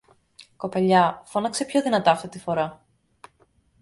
Κοπελιά, 0.57 1.21
φώναξε 1.25 1.65
πιο 1.65 1.81
δυνατά 1.81 2.11
αυτή 2.11 2.27
τη 2.27 2.39
φορά 2.39 2.81